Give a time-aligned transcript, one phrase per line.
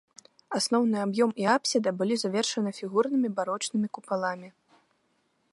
[0.59, 4.49] Асноўны аб'ём і апсіда былі завершаны фігурнымі барочнымі купаламі.